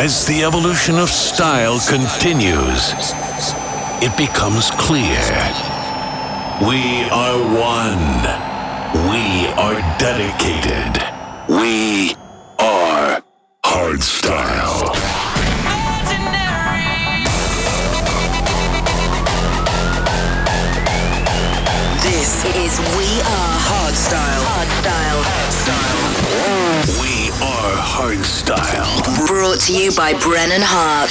As 0.00 0.24
the 0.24 0.44
evolution 0.44 0.98
of 0.98 1.10
style 1.10 1.78
continues, 1.86 2.94
it 4.00 4.16
becomes 4.16 4.70
clear. 4.70 5.20
We 6.64 7.04
are 7.12 7.36
one. 7.36 8.24
We 9.12 9.52
are 9.60 9.76
dedicated. 10.00 11.04
We 11.50 12.16
are 12.58 13.20
hardstyle. 13.62 14.96
This 22.00 22.46
is 22.56 22.72
We 22.96 23.20
Are 23.20 23.56
Hardstyle. 23.68 24.44
Hardstyle. 24.48 25.20
Hardstyle. 25.28 27.02
We 27.02 27.19
are 27.60 27.76
hardstyle. 27.76 29.26
Brought 29.26 29.60
to 29.60 29.76
you 29.76 29.92
by 29.92 30.14
Brennan 30.14 30.62
Hart. 30.64 31.10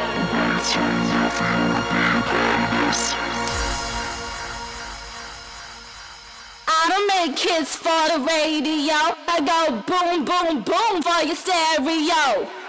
I 6.93 7.27
make 7.27 7.39
hits 7.39 7.77
for 7.77 8.03
the 8.11 8.19
radio. 8.19 9.15
I 9.27 9.39
go 9.39 9.81
boom, 9.87 10.25
boom, 10.25 10.61
boom 10.63 11.01
for 11.01 11.23
your 11.25 11.35
stereo. 11.35 12.60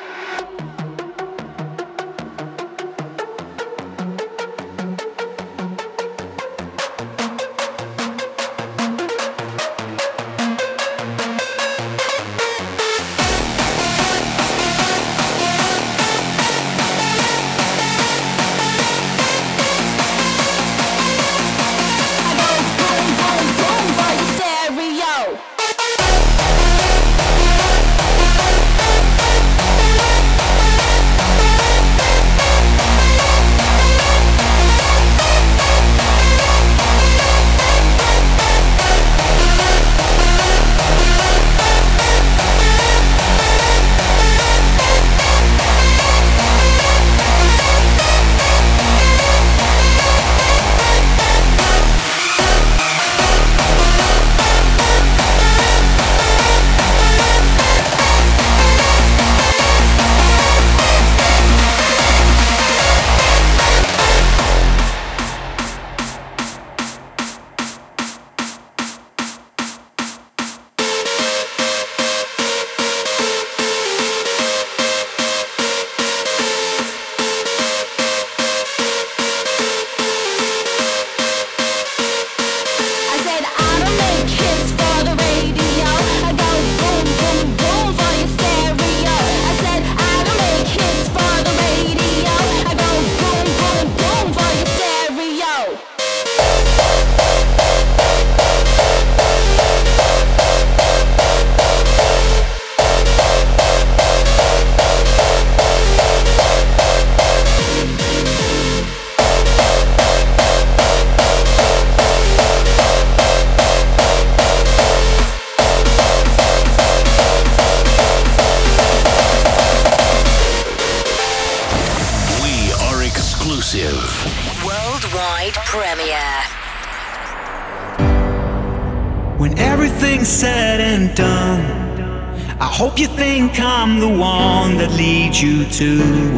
Hope 132.74 132.98
you 132.98 133.06
think 133.06 133.60
I'm 133.60 134.00
the 134.00 134.08
one 134.08 134.78
that 134.78 134.90
leads 134.92 135.42
you 135.42 135.66
to 135.66 135.90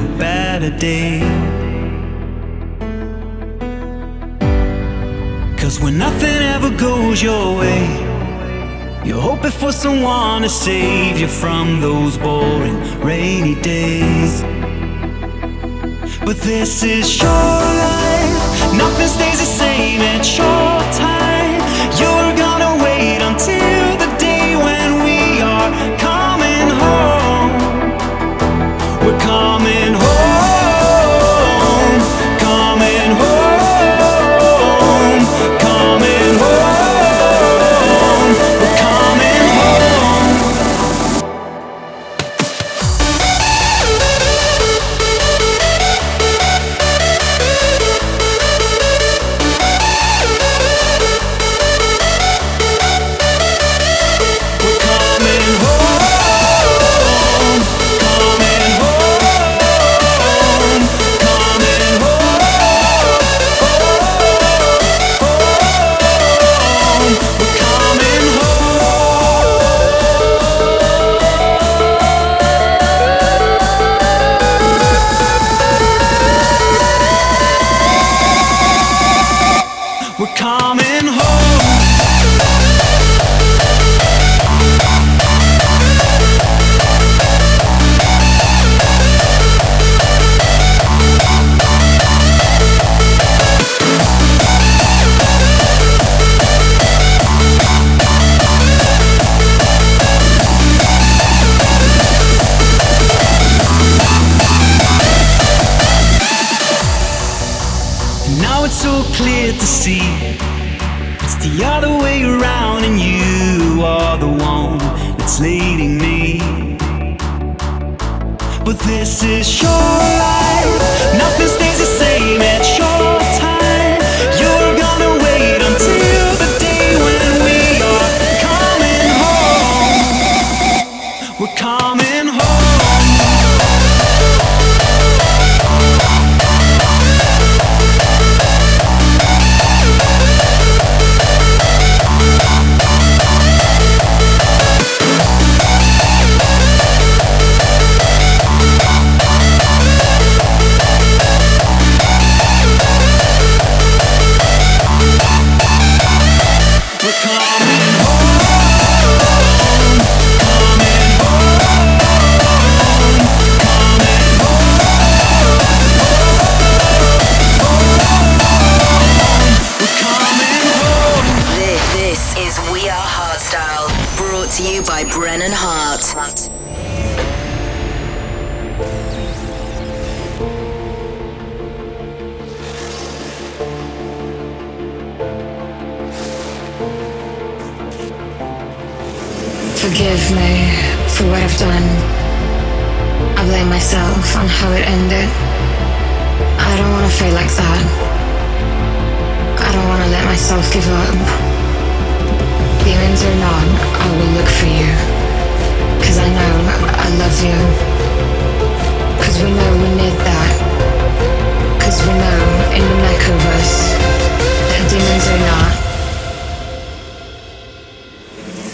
a 0.05 0.19
better 0.19 0.69
day. 0.77 1.21
Cause 5.57 5.79
when 5.81 5.97
nothing 5.97 6.43
ever 6.55 6.71
goes 6.77 7.23
your 7.23 7.57
way, 7.57 7.87
you're 9.05 9.21
hoping 9.21 9.53
for 9.53 9.71
someone 9.71 10.43
to 10.43 10.49
save 10.49 11.21
you 11.21 11.29
from 11.29 11.81
those 11.81 12.19
boring 12.19 12.79
rainy 13.01 13.55
days. 13.63 14.43
But 16.27 16.37
this 16.39 16.83
is 16.83 17.17
your 17.23 17.29
life, 17.29 18.75
nothing 18.75 19.07
stays 19.07 19.39
the 19.39 19.51
same 19.63 20.01
at 20.01 20.27
your 20.37 20.83
time. 20.99 21.55
You're 22.01 22.37
gonna 22.37 22.83
wait 22.83 23.23
until 23.23 23.84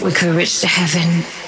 we 0.01 0.11
could 0.11 0.35
reach 0.35 0.61
to 0.61 0.67
heaven. 0.67 1.40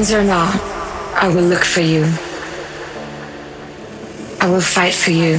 Demons 0.00 0.14
or 0.14 0.24
not, 0.24 0.54
I 1.12 1.28
will 1.28 1.42
look 1.42 1.62
for 1.62 1.82
you. 1.82 2.04
I 4.40 4.48
will 4.48 4.62
fight 4.62 4.94
for 4.94 5.10
you. 5.10 5.38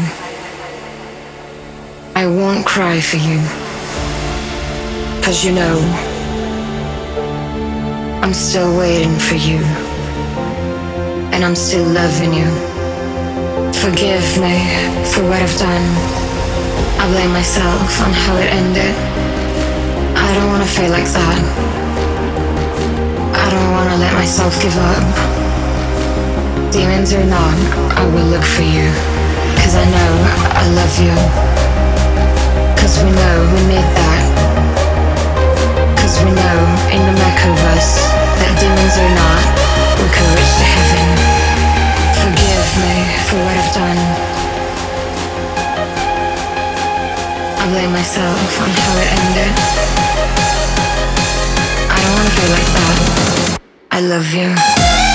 I 2.13 2.27
won't 2.27 2.63
cry 2.63 3.01
for 3.01 3.17
you. 3.17 3.39
Cause 5.23 5.43
you 5.43 5.51
know, 5.51 5.79
I'm 8.21 8.35
still 8.35 8.77
waiting 8.77 9.17
for 9.17 9.33
you. 9.33 9.61
And 11.33 11.43
I'm 11.43 11.55
still 11.55 11.87
loving 11.87 12.31
you. 12.31 12.49
Forgive 13.81 14.27
me 14.45 14.61
for 15.09 15.23
what 15.25 15.41
I've 15.41 15.57
done. 15.57 15.87
I 17.01 17.09
blame 17.09 17.31
myself 17.31 17.99
on 18.05 18.13
how 18.13 18.37
it 18.37 18.53
ended. 18.53 18.95
I 20.15 20.31
don't 20.35 20.49
wanna 20.49 20.67
feel 20.67 20.91
like 20.91 21.09
that. 21.17 21.70
Let 24.01 24.13
myself 24.15 24.57
give 24.59 24.73
up. 24.81 25.05
Demons 26.73 27.13
or 27.13 27.23
not, 27.29 27.53
I 27.93 28.03
will 28.09 28.25
look 28.33 28.41
for 28.41 28.65
you. 28.65 28.89
Cause 29.61 29.77
I 29.77 29.85
know 29.85 30.11
I 30.57 30.63
love 30.73 30.95
you. 30.97 31.13
Cause 32.81 32.97
we 32.97 33.13
know 33.13 33.35
we 33.53 33.61
need 33.69 33.89
that. 33.93 34.25
Cause 36.01 36.17
we 36.25 36.33
know 36.33 36.57
in 36.89 37.01
the 37.05 37.13
back 37.13 37.45
of 37.45 37.53
us 37.77 38.01
that 38.41 38.57
demons 38.57 38.97
or 38.97 39.11
not, 39.13 39.43
we 40.01 40.09
can 40.09 40.25
reach 40.33 40.53
to 40.57 40.65
heaven. 40.65 41.07
Forgive 42.25 42.69
me 42.81 43.05
for 43.29 43.37
what 43.37 43.53
I've 43.53 43.69
done. 43.77 44.01
I 47.53 47.63
blame 47.69 47.93
myself 47.93 48.49
on 48.65 48.69
how 48.81 48.93
it 48.97 49.09
ended. 49.13 49.53
I 51.85 51.97
don't 52.01 52.13
wanna 52.17 52.33
feel 52.33 52.49
like 52.49 52.69
that. 52.81 53.10
I 54.01 54.07
love 54.07 54.33
you. 54.33 55.10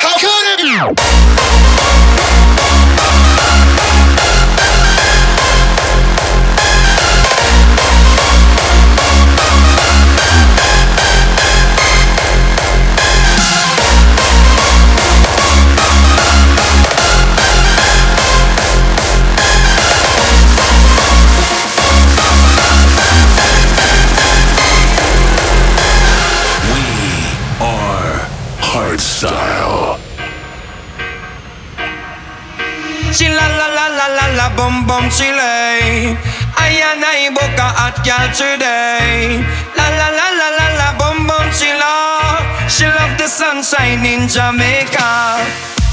How 0.00 0.18
could 0.18 0.46
it 0.50 0.58
be? 0.58 1.51
girl 38.02 38.26
today. 38.34 39.38
La 39.78 39.86
la 39.88 40.08
la 40.10 40.28
la 40.34 40.48
la 40.58 40.66
la, 40.78 40.88
boom 40.98 41.26
boom, 41.26 41.46
she 41.54 41.70
love. 41.72 42.42
She 42.68 42.86
love 42.86 43.16
the 43.16 43.28
sunshine 43.28 44.04
in 44.04 44.28
Jamaica. 44.28 45.38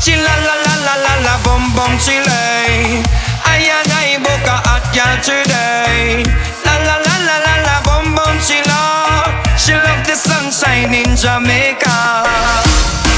She 0.01 0.15
la 0.17 0.35
la 0.45 0.55
la 0.65 0.73
la 0.85 0.95
la 1.05 1.13
la, 1.25 1.33
boom 1.45 1.63
boom, 1.77 1.93
she 2.01 2.17
lay. 2.17 3.01
I 3.45 3.61
and 3.77 3.91
I 3.93 4.17
book 4.25 4.45
a 4.49 4.57
hot 4.65 4.85
girl 4.95 5.17
today. 5.21 6.25
La 6.65 6.75
la 6.87 6.95
la 6.97 7.15
la 7.27 7.37
la 7.45 7.55
la, 7.65 7.75
boom 7.85 8.15
boom, 8.17 8.35
she 8.41 8.57
love. 8.65 9.33
She 9.57 9.73
love 9.73 10.01
the 10.05 10.15
sunshine 10.15 10.93
in 10.93 11.15
Jamaica. 11.15 13.08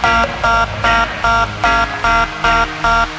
Thank 0.00 0.28
you. 3.12 3.17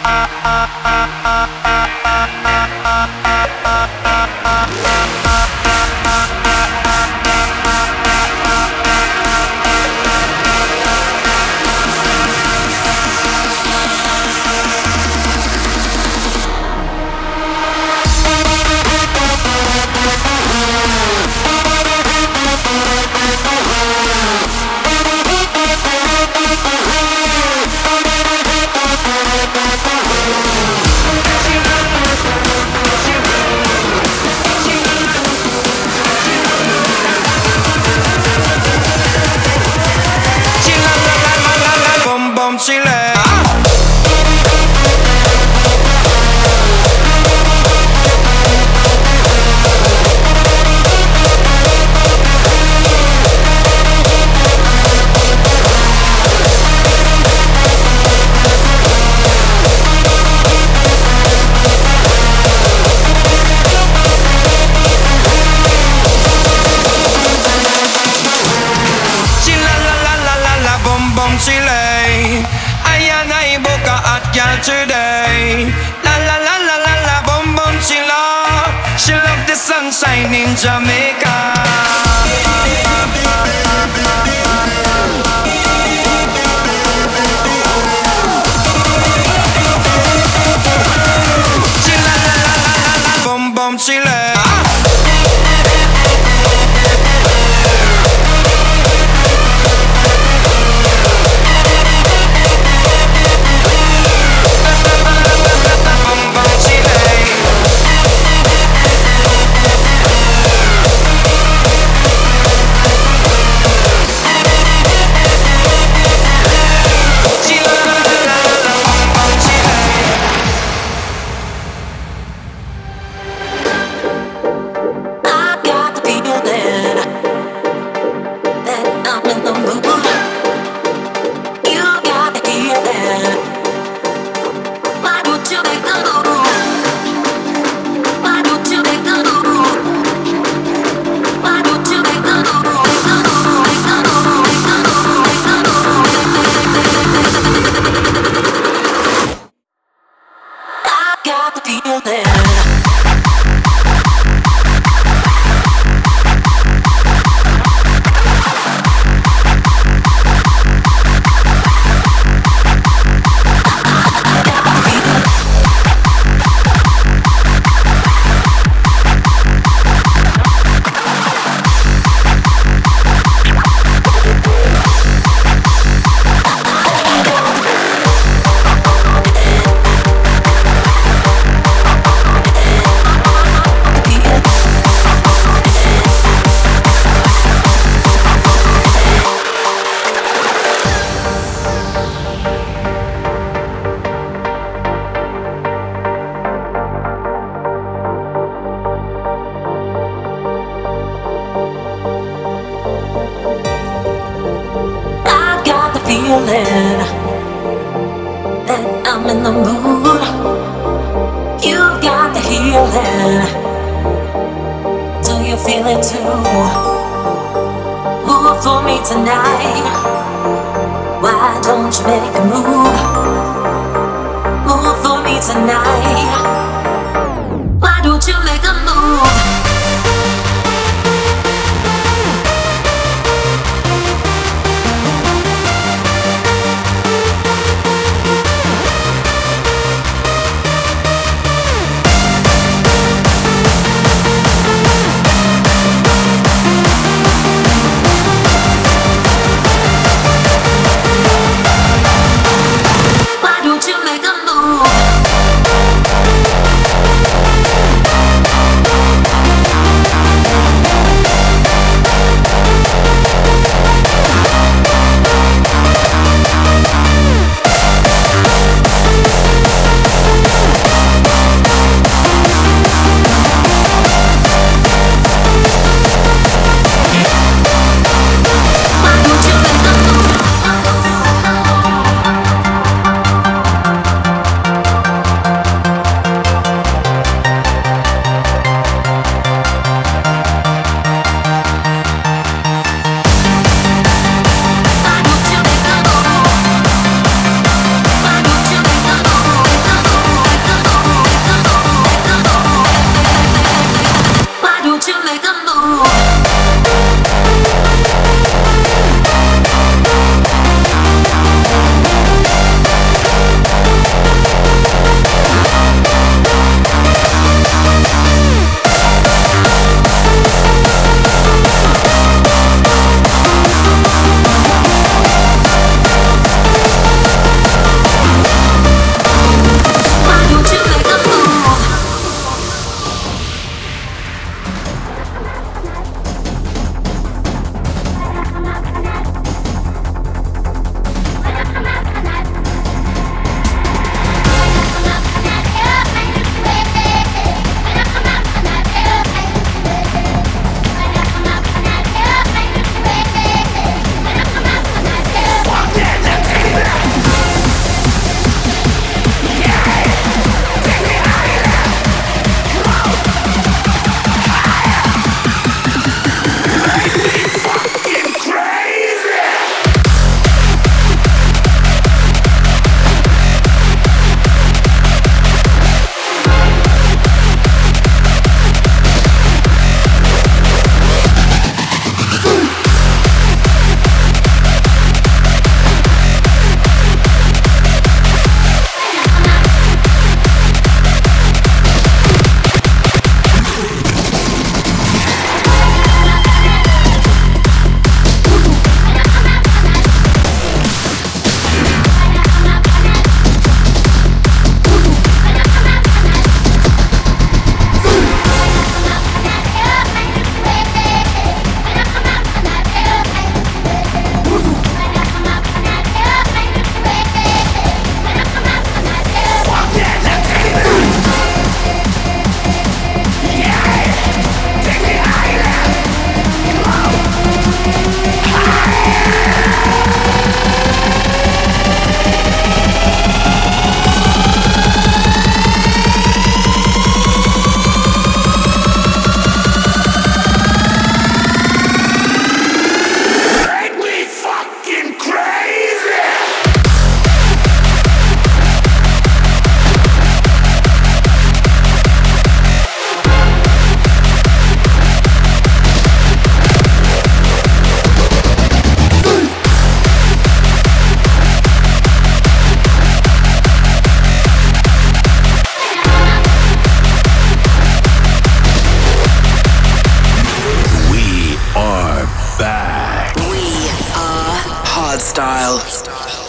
style. 475.29 475.77
style. 475.81 476.48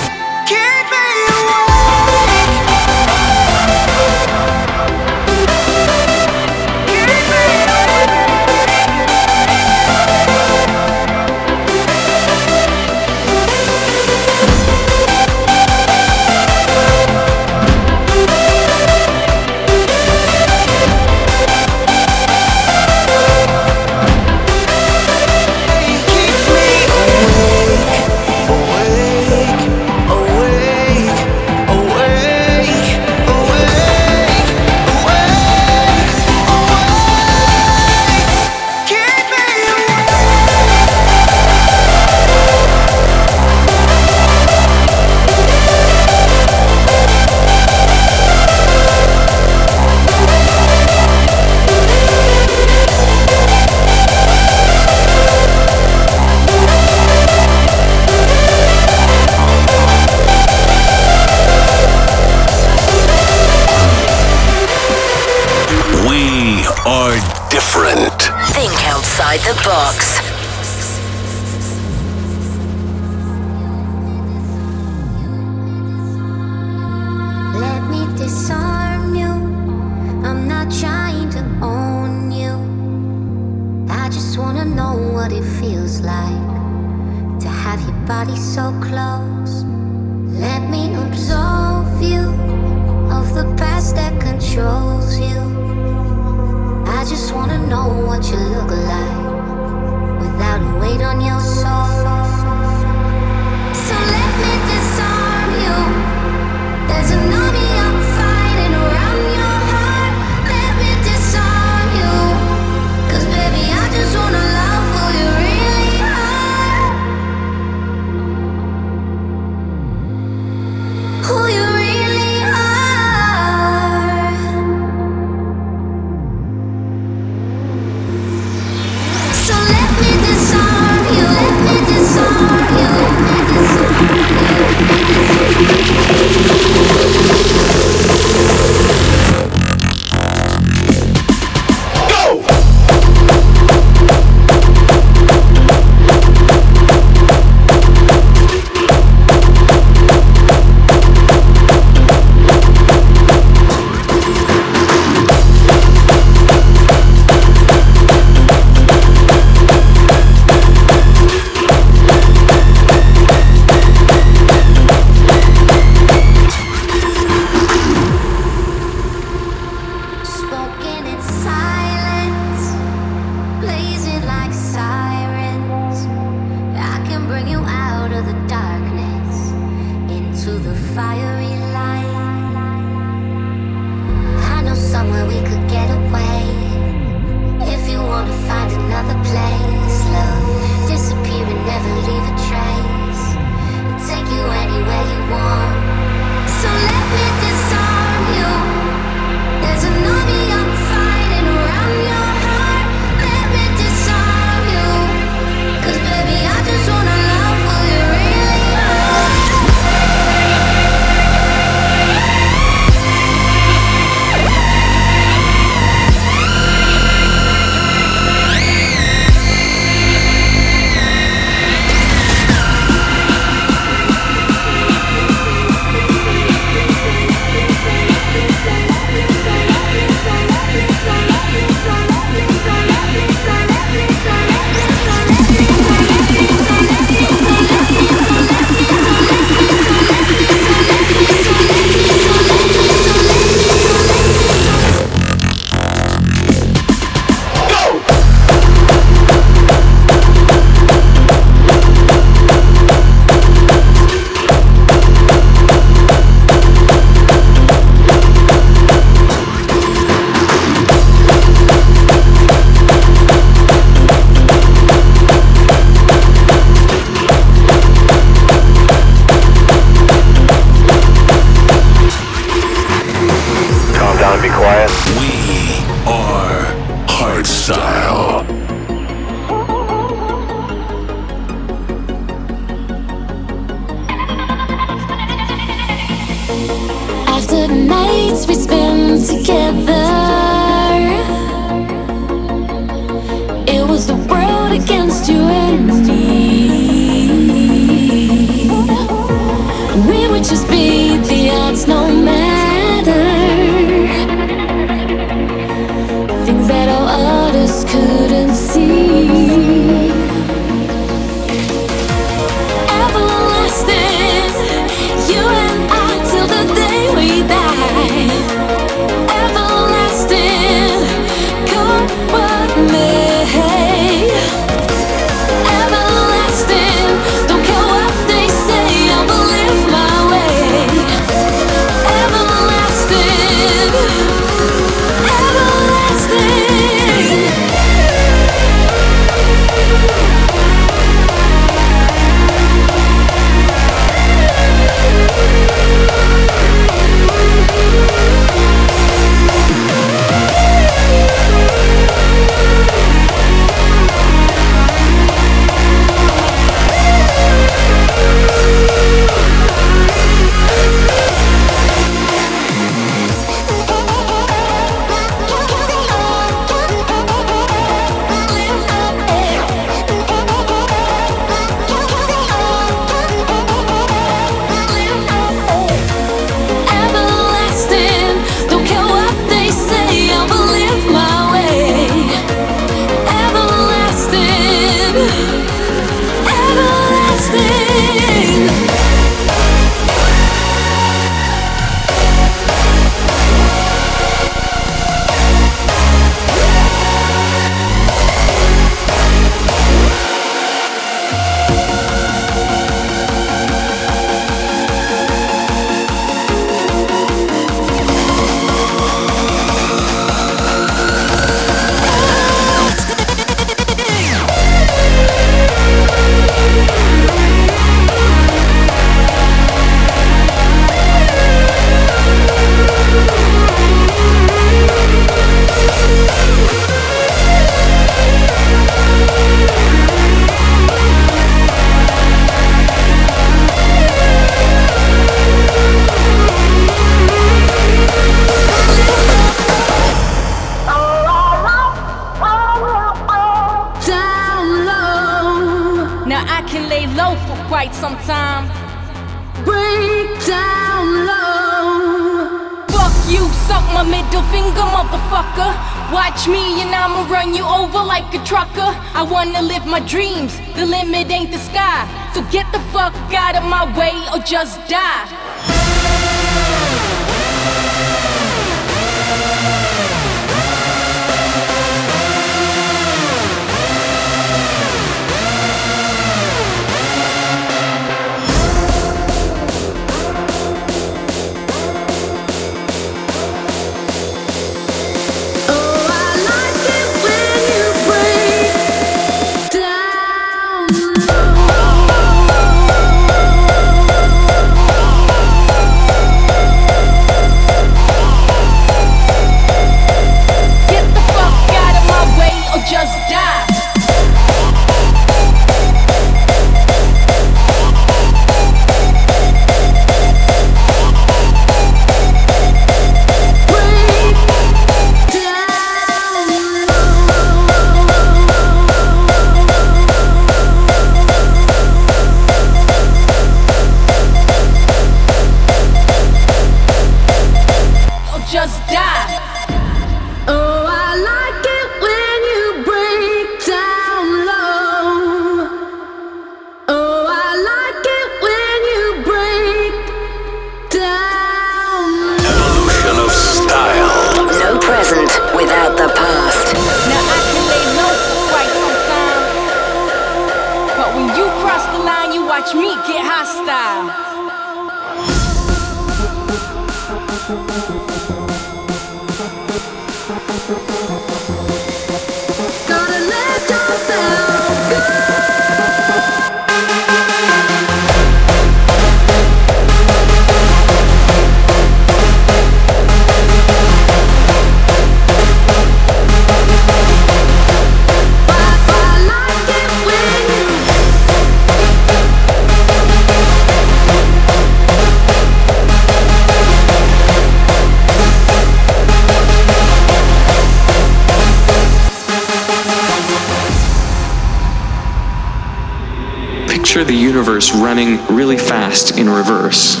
Picture 596.94 597.06
the 597.06 597.12
universe 597.12 597.74
running 597.74 598.24
really 598.28 598.56
fast 598.56 599.18
in 599.18 599.28
reverse. 599.28 600.00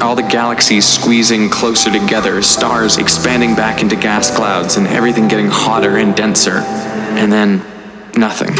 All 0.00 0.14
the 0.14 0.22
galaxies 0.22 0.86
squeezing 0.86 1.50
closer 1.50 1.90
together, 1.90 2.40
stars 2.42 2.96
expanding 2.96 3.56
back 3.56 3.82
into 3.82 3.96
gas 3.96 4.30
clouds, 4.30 4.76
and 4.76 4.86
everything 4.86 5.26
getting 5.26 5.48
hotter 5.48 5.96
and 5.96 6.14
denser. 6.14 6.58
And 7.18 7.32
then, 7.32 7.56
nothing. 8.16 8.54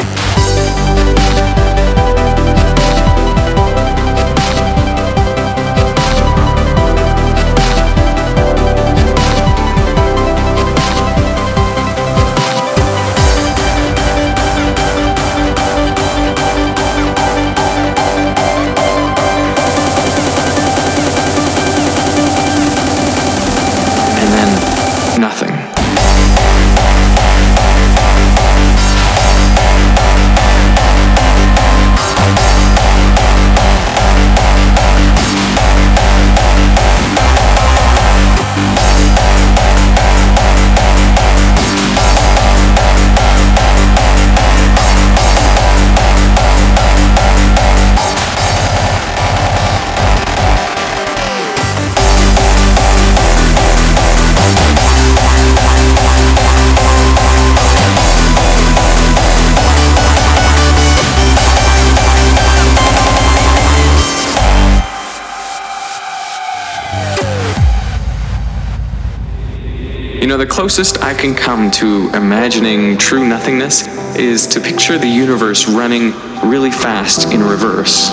Know, 70.32 70.38
the 70.38 70.46
closest 70.46 71.02
I 71.02 71.12
can 71.12 71.34
come 71.34 71.70
to 71.72 72.08
imagining 72.14 72.96
true 72.96 73.28
nothingness 73.28 73.86
is 74.16 74.46
to 74.46 74.60
picture 74.60 74.96
the 74.96 75.06
universe 75.06 75.68
running 75.68 76.12
really 76.48 76.70
fast 76.70 77.34
in 77.34 77.42
reverse. 77.42 78.10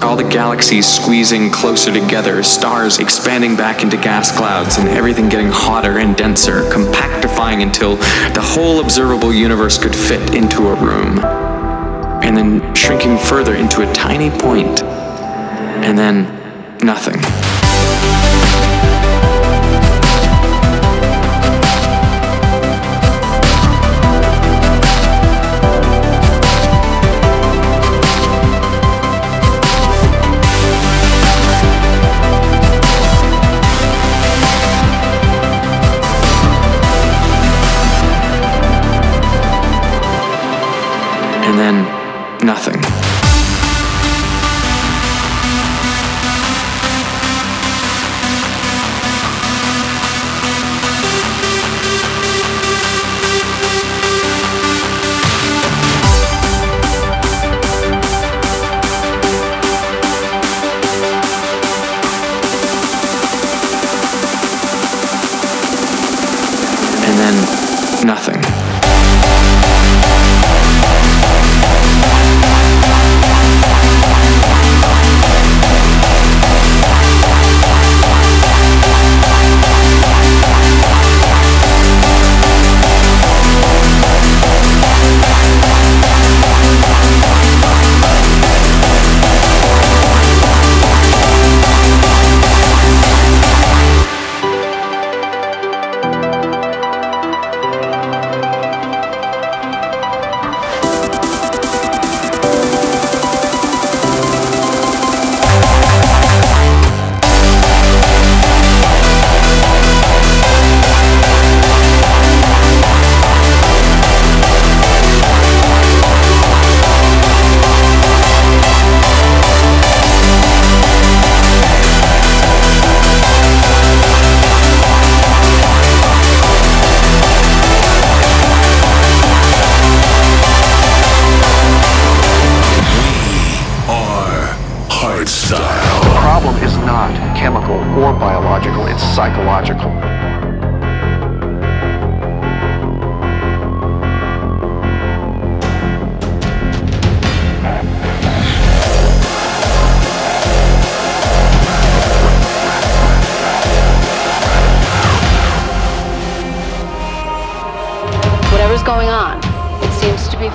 All 0.00 0.14
the 0.14 0.28
galaxies 0.28 0.86
squeezing 0.86 1.50
closer 1.50 1.92
together, 1.92 2.44
stars 2.44 3.00
expanding 3.00 3.56
back 3.56 3.82
into 3.82 3.96
gas 3.96 4.30
clouds, 4.30 4.78
and 4.78 4.88
everything 4.90 5.28
getting 5.28 5.48
hotter 5.48 5.98
and 5.98 6.16
denser, 6.16 6.62
compactifying 6.70 7.62
until 7.62 7.96
the 7.96 8.42
whole 8.42 8.80
observable 8.80 9.34
universe 9.34 9.78
could 9.78 9.96
fit 9.96 10.34
into 10.36 10.68
a 10.68 10.74
room. 10.76 11.18
And 12.22 12.36
then 12.36 12.74
shrinking 12.76 13.18
further 13.18 13.56
into 13.56 13.88
a 13.88 13.92
tiny 13.92 14.30
point. 14.30 14.84
And 14.84 15.98
then 15.98 16.22
nothing. 16.84 17.20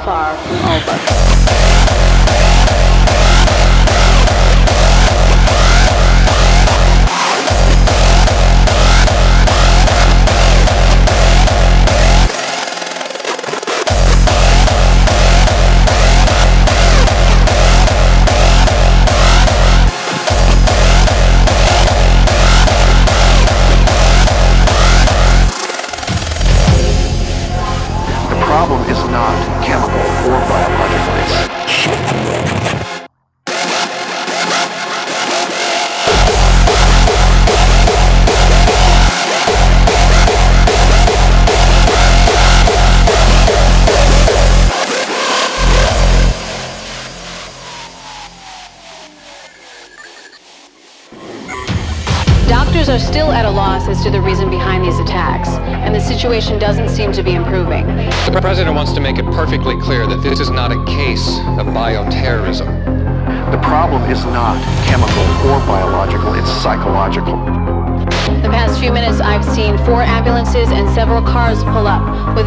far 0.04 0.36
from. 0.36 0.93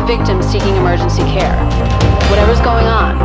victims 0.06 0.46
seeking 0.46 0.76
emergency 0.76 1.22
care. 1.24 1.56
Whatever's 2.30 2.60
going 2.60 2.86
on, 2.86 3.15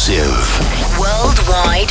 exclusive. 0.00 0.98
Worldwide 0.98 1.90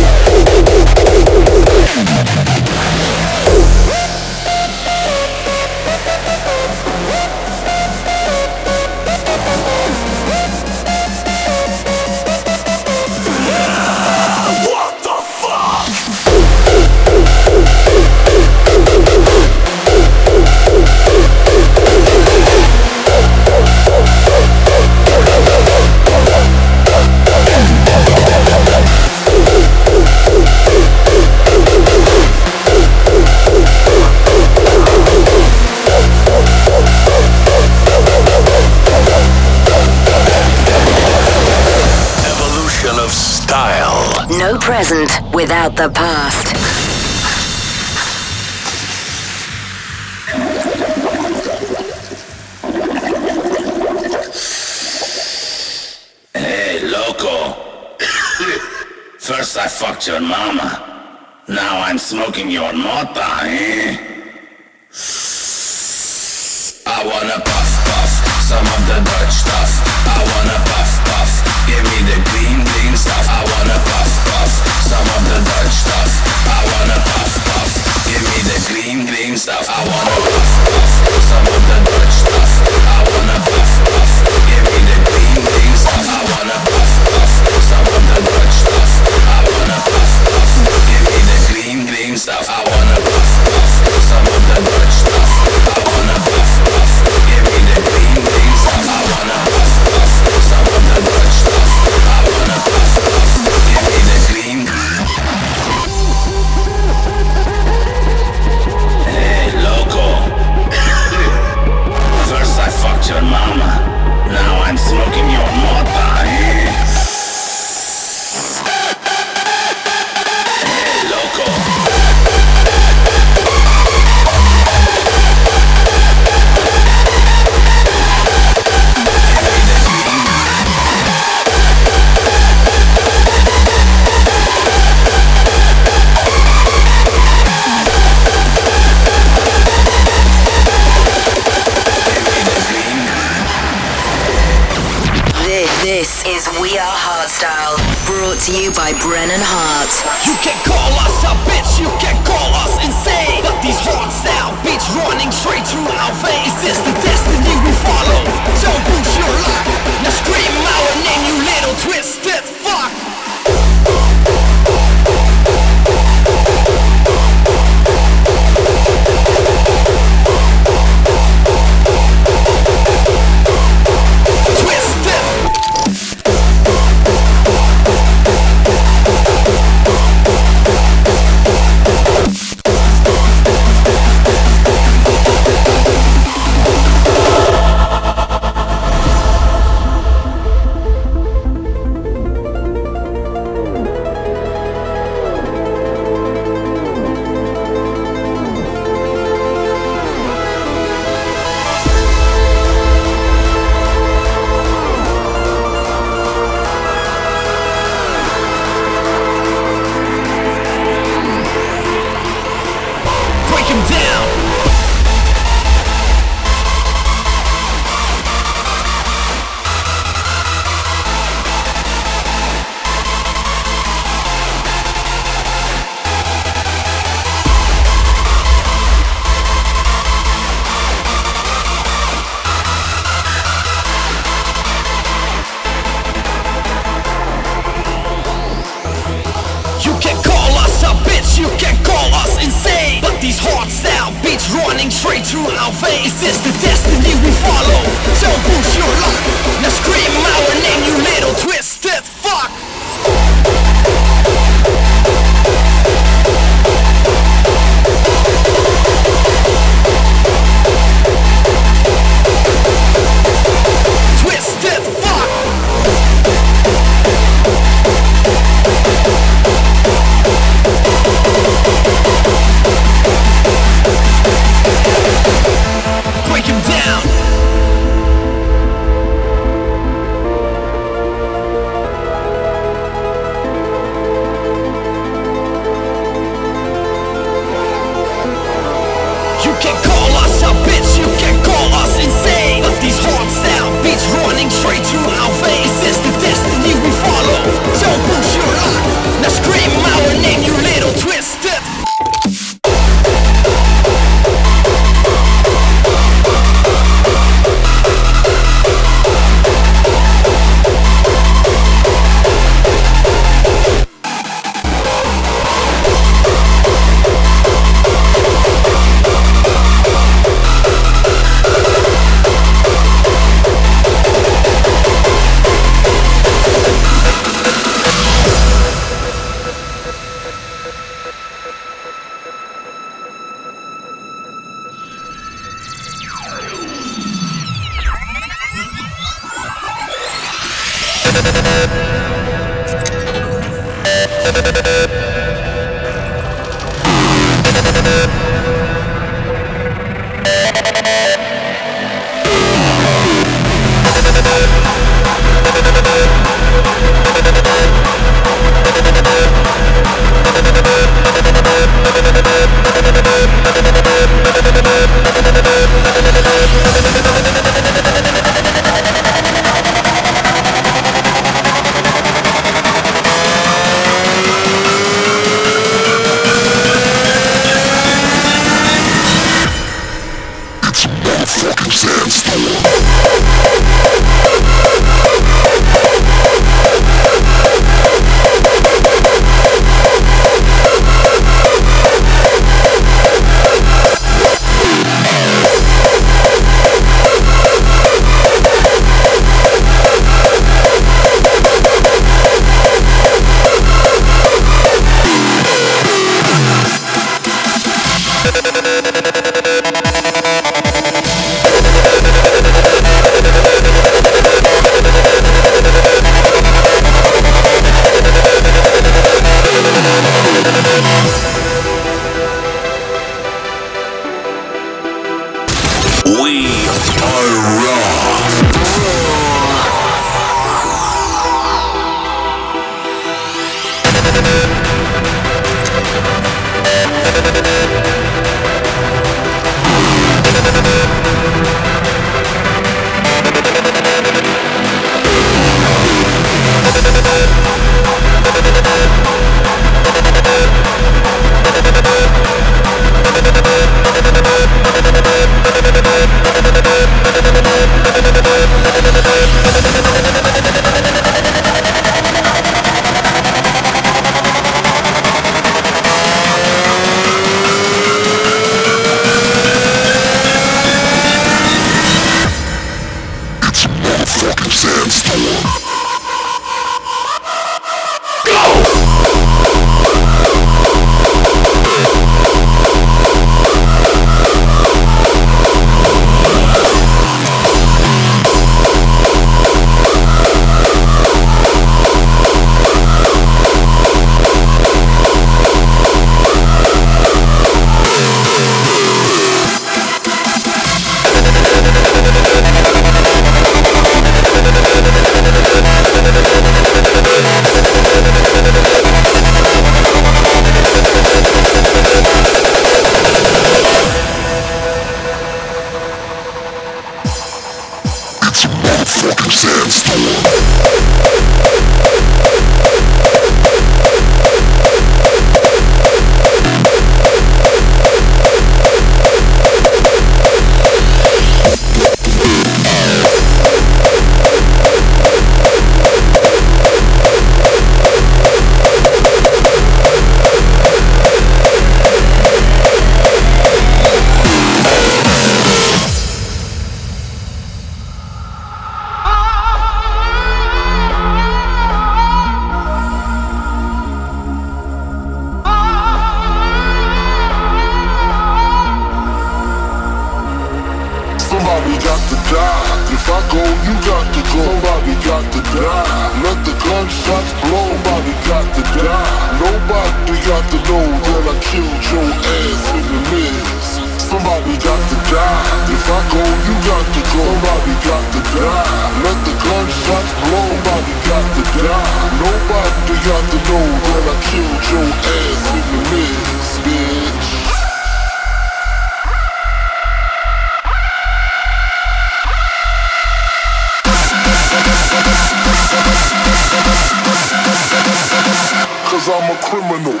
I'm 599.22 599.30
a 599.30 599.40
criminal. 599.40 600.00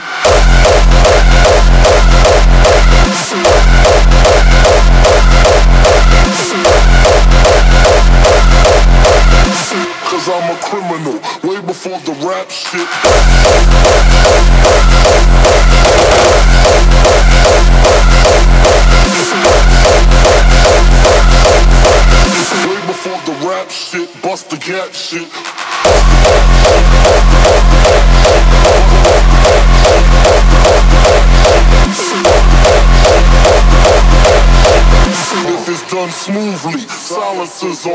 Cause 10.10 10.28
I'm 10.28 10.50
a 10.50 10.58
criminal, 10.60 11.20
way 11.44 11.60
before 11.64 12.00
the 12.00 12.12
rap 12.26 12.50
shit. 12.50 12.88
Way 22.66 22.86
before 22.88 23.20
the 23.24 23.46
rap 23.46 23.70
shit, 23.70 24.10
bust 24.20 24.50
the 24.50 24.56
gap 24.56 24.92
shit. 24.92 25.71
This 37.60 37.86
is 37.86 37.91